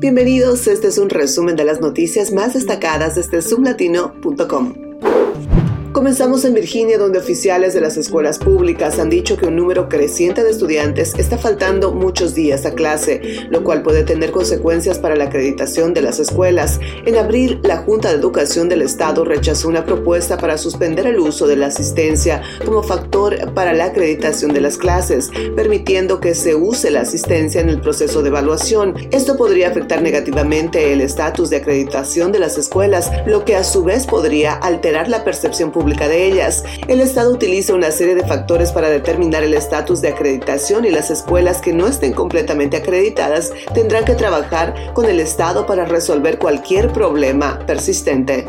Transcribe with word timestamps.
Bienvenidos, 0.00 0.68
este 0.68 0.86
es 0.86 0.98
un 0.98 1.10
resumen 1.10 1.56
de 1.56 1.64
las 1.64 1.80
noticias 1.80 2.30
más 2.30 2.54
destacadas 2.54 3.16
desde 3.16 3.42
zoomlatino.com. 3.42 4.87
Comenzamos 5.98 6.44
en 6.44 6.54
Virginia, 6.54 6.96
donde 6.96 7.18
oficiales 7.18 7.74
de 7.74 7.80
las 7.80 7.96
escuelas 7.96 8.38
públicas 8.38 9.00
han 9.00 9.10
dicho 9.10 9.36
que 9.36 9.46
un 9.46 9.56
número 9.56 9.88
creciente 9.88 10.44
de 10.44 10.50
estudiantes 10.50 11.12
está 11.18 11.38
faltando 11.38 11.92
muchos 11.92 12.36
días 12.36 12.64
a 12.66 12.74
clase, 12.74 13.48
lo 13.50 13.64
cual 13.64 13.82
puede 13.82 14.04
tener 14.04 14.30
consecuencias 14.30 15.00
para 15.00 15.16
la 15.16 15.24
acreditación 15.24 15.94
de 15.94 16.02
las 16.02 16.20
escuelas. 16.20 16.78
En 17.04 17.16
abril, 17.16 17.58
la 17.64 17.78
Junta 17.78 18.10
de 18.10 18.14
Educación 18.14 18.68
del 18.68 18.82
Estado 18.82 19.24
rechazó 19.24 19.66
una 19.66 19.84
propuesta 19.84 20.38
para 20.38 20.56
suspender 20.56 21.04
el 21.04 21.18
uso 21.18 21.48
de 21.48 21.56
la 21.56 21.66
asistencia 21.66 22.42
como 22.64 22.84
factor 22.84 23.52
para 23.54 23.72
la 23.72 23.86
acreditación 23.86 24.52
de 24.54 24.60
las 24.60 24.78
clases, 24.78 25.32
permitiendo 25.56 26.20
que 26.20 26.36
se 26.36 26.54
use 26.54 26.92
la 26.92 27.00
asistencia 27.00 27.60
en 27.60 27.70
el 27.70 27.80
proceso 27.80 28.22
de 28.22 28.28
evaluación. 28.28 28.94
Esto 29.10 29.36
podría 29.36 29.66
afectar 29.66 30.00
negativamente 30.00 30.92
el 30.92 31.00
estatus 31.00 31.50
de 31.50 31.56
acreditación 31.56 32.30
de 32.30 32.38
las 32.38 32.56
escuelas, 32.56 33.10
lo 33.26 33.44
que 33.44 33.56
a 33.56 33.64
su 33.64 33.82
vez 33.82 34.06
podría 34.06 34.52
alterar 34.52 35.08
la 35.08 35.24
percepción 35.24 35.72
pública 35.72 35.87
de 35.96 36.26
ellas. 36.26 36.64
El 36.86 37.00
Estado 37.00 37.32
utiliza 37.32 37.74
una 37.74 37.90
serie 37.90 38.14
de 38.14 38.26
factores 38.26 38.72
para 38.72 38.90
determinar 38.90 39.42
el 39.42 39.54
estatus 39.54 40.00
de 40.00 40.08
acreditación 40.08 40.84
y 40.84 40.90
las 40.90 41.10
escuelas 41.10 41.60
que 41.60 41.72
no 41.72 41.86
estén 41.86 42.12
completamente 42.12 42.76
acreditadas 42.76 43.52
tendrán 43.74 44.04
que 44.04 44.14
trabajar 44.14 44.92
con 44.92 45.06
el 45.06 45.20
Estado 45.20 45.66
para 45.66 45.86
resolver 45.86 46.38
cualquier 46.38 46.92
problema 46.92 47.60
persistente. 47.66 48.46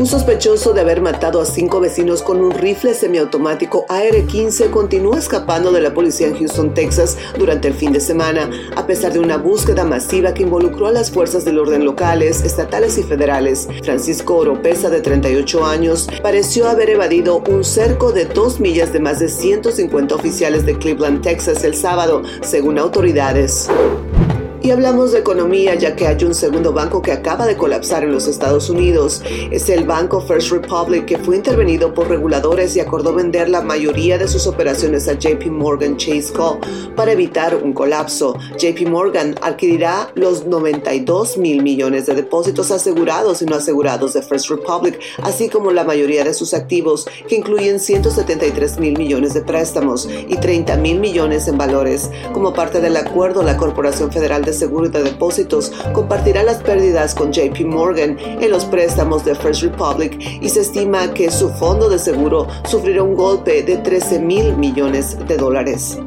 Un 0.00 0.06
sospechoso 0.06 0.72
de 0.72 0.80
haber 0.80 1.02
matado 1.02 1.42
a 1.42 1.44
cinco 1.44 1.78
vecinos 1.78 2.22
con 2.22 2.40
un 2.40 2.52
rifle 2.52 2.94
semiautomático 2.94 3.84
AR-15 3.90 4.70
continúa 4.70 5.18
escapando 5.18 5.72
de 5.72 5.82
la 5.82 5.92
policía 5.92 6.28
en 6.28 6.38
Houston, 6.38 6.72
Texas, 6.72 7.18
durante 7.38 7.68
el 7.68 7.74
fin 7.74 7.92
de 7.92 8.00
semana, 8.00 8.48
a 8.76 8.86
pesar 8.86 9.12
de 9.12 9.18
una 9.18 9.36
búsqueda 9.36 9.84
masiva 9.84 10.32
que 10.32 10.44
involucró 10.44 10.86
a 10.86 10.92
las 10.92 11.10
fuerzas 11.10 11.44
del 11.44 11.58
orden 11.58 11.84
locales, 11.84 12.42
estatales 12.42 12.96
y 12.96 13.02
federales. 13.02 13.68
Francisco 13.84 14.36
Oropesa, 14.36 14.88
de 14.88 15.02
38 15.02 15.66
años, 15.66 16.08
pareció 16.40 16.70
haber 16.70 16.88
evadido 16.88 17.42
un 17.50 17.64
cerco 17.64 18.12
de 18.12 18.24
dos 18.24 18.60
millas 18.60 18.94
de 18.94 18.98
más 18.98 19.18
de 19.18 19.28
150 19.28 20.14
oficiales 20.14 20.64
de 20.64 20.78
Cleveland, 20.78 21.20
Texas, 21.20 21.64
el 21.64 21.74
sábado, 21.74 22.22
según 22.40 22.78
autoridades. 22.78 23.68
Y 24.62 24.72
hablamos 24.72 25.12
de 25.12 25.20
economía 25.20 25.74
ya 25.74 25.96
que 25.96 26.06
hay 26.06 26.22
un 26.22 26.34
segundo 26.34 26.74
banco 26.74 27.00
que 27.00 27.12
acaba 27.12 27.46
de 27.46 27.56
colapsar 27.56 28.04
en 28.04 28.12
los 28.12 28.26
Estados 28.26 28.68
Unidos. 28.68 29.22
Es 29.50 29.70
el 29.70 29.84
Banco 29.84 30.20
First 30.20 30.50
Republic 30.50 31.06
que 31.06 31.16
fue 31.16 31.36
intervenido 31.36 31.94
por 31.94 32.10
reguladores 32.10 32.76
y 32.76 32.80
acordó 32.80 33.14
vender 33.14 33.48
la 33.48 33.62
mayoría 33.62 34.18
de 34.18 34.28
sus 34.28 34.46
operaciones 34.46 35.08
a 35.08 35.14
JP 35.14 35.46
Morgan 35.46 35.96
Chase 35.96 36.30
Co. 36.34 36.60
para 36.94 37.12
evitar 37.12 37.56
un 37.56 37.72
colapso. 37.72 38.36
JP 38.58 38.86
Morgan 38.90 39.34
adquirirá 39.40 40.10
los 40.14 40.44
92 40.44 41.38
mil 41.38 41.62
millones 41.62 42.04
de 42.04 42.14
depósitos 42.14 42.70
asegurados 42.70 43.40
y 43.40 43.46
no 43.46 43.56
asegurados 43.56 44.12
de 44.12 44.20
First 44.20 44.50
Republic, 44.50 45.00
así 45.22 45.48
como 45.48 45.70
la 45.70 45.84
mayoría 45.84 46.22
de 46.22 46.34
sus 46.34 46.52
activos, 46.52 47.08
que 47.26 47.36
incluyen 47.36 47.80
173 47.80 48.78
mil 48.78 48.98
millones 48.98 49.32
de 49.32 49.40
préstamos 49.40 50.06
y 50.28 50.36
30 50.36 50.76
mil 50.76 51.00
millones 51.00 51.48
en 51.48 51.56
valores. 51.56 52.10
Como 52.34 52.52
parte 52.52 52.82
del 52.82 52.98
acuerdo, 52.98 53.42
la 53.42 53.56
Corporación 53.56 54.12
Federal 54.12 54.44
de 54.44 54.49
Seguro 54.52 54.88
de 54.88 55.02
Depósitos 55.02 55.72
compartirá 55.92 56.42
las 56.42 56.62
pérdidas 56.62 57.14
con 57.14 57.32
JP 57.32 57.60
Morgan 57.66 58.16
en 58.18 58.50
los 58.50 58.64
préstamos 58.64 59.24
de 59.24 59.34
First 59.34 59.62
Republic 59.62 60.18
y 60.40 60.48
se 60.48 60.60
estima 60.60 61.12
que 61.14 61.30
su 61.30 61.50
fondo 61.50 61.88
de 61.88 61.98
seguro 61.98 62.46
sufrirá 62.64 63.02
un 63.02 63.14
golpe 63.14 63.62
de 63.62 63.78
13 63.78 64.20
mil 64.20 64.56
millones 64.56 65.16
de 65.26 65.36
dólares. 65.36 65.98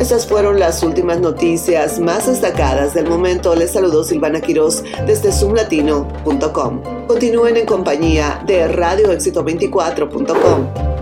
Estas 0.00 0.26
fueron 0.26 0.58
las 0.58 0.82
últimas 0.82 1.20
noticias 1.20 2.00
más 2.00 2.26
destacadas 2.26 2.94
del 2.94 3.06
momento. 3.06 3.54
Les 3.54 3.72
saludo 3.72 4.02
Silvana 4.02 4.40
Quiroz 4.40 4.82
desde 5.06 5.30
zoomlatino.com. 5.30 6.80
Continúen 7.06 7.58
en 7.58 7.66
compañía 7.66 8.42
de 8.46 8.66
radioexito24.com. 8.66 10.99